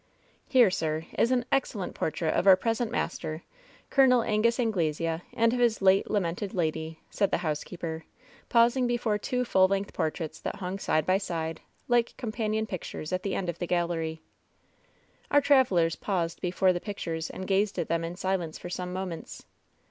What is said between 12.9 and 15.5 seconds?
at the end of the gallery. 2S6 LOVE'S BITTEREST CUP Our